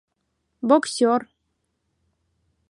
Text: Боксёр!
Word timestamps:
Боксёр! 0.69 1.21